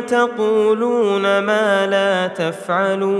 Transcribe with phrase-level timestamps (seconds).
[0.00, 3.12] تقولون ما لا تفعلون.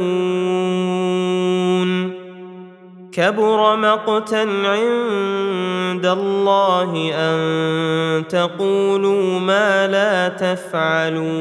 [3.13, 11.33] كبر مقتا عند الله أن تقولوا ما لا تفعلون.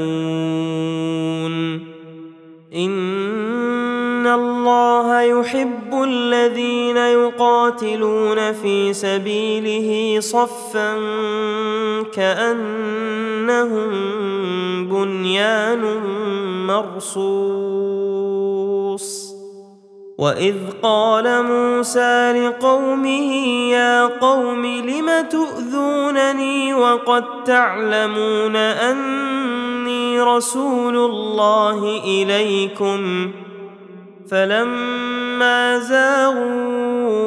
[2.75, 10.93] إن الله يحب الذين يقاتلون في سبيله صفا
[12.13, 13.91] كأنهم
[15.41, 15.83] بنيان
[16.67, 17.41] مرصوص.
[20.17, 23.33] وإذ قال موسى لقومه
[23.71, 33.31] يا قوم لم تؤذونني وقد تعلمون أني رسول الله إليكم؟
[34.31, 37.21] فلما زاغوا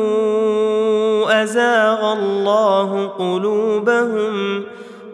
[1.43, 4.65] أزاغ الله قلوبهم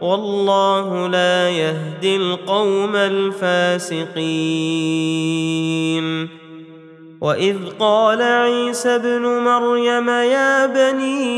[0.01, 4.11] والله لا يهدي القوم الفاسقين.
[7.21, 11.35] وإذ قال عيسى ابن مريم يا بني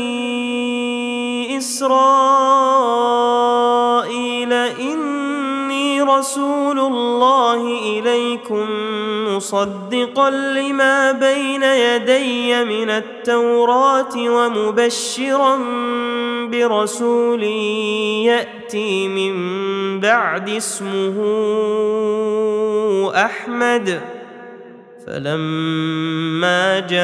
[1.57, 3.22] إسرائيل
[6.23, 7.61] رسول الله
[7.99, 8.65] إليكم
[9.27, 15.57] مصدقا لما بين يدي من التوراة ومبشرا
[16.47, 17.43] برسول
[18.23, 19.33] يأتي من
[19.99, 21.15] بعد اسمه
[23.15, 24.01] أحمد.
[25.07, 27.03] فلما جاءهم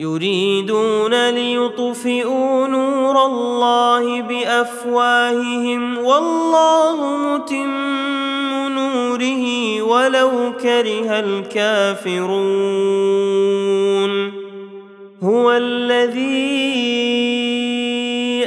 [0.00, 7.70] يريدون ليطفئوا نور الله بأفواههم والله متم
[8.72, 9.44] نوره
[9.82, 10.30] ولو
[10.62, 12.30] كره الكافرون.
[15.22, 16.79] هو الذي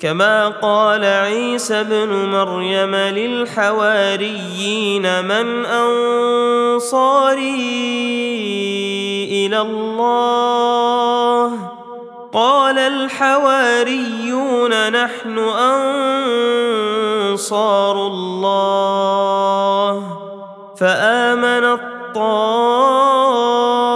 [0.00, 4.44] كما قال عيسى ابن مريم للحواريين
[5.24, 7.06] من أنصاري
[9.46, 11.52] إلى الله؟
[12.32, 14.32] قال الحواريون
[14.92, 15.38] نحن
[17.28, 20.02] أنصار الله.
[20.76, 21.78] فآمن
[22.14, 23.95] طائفه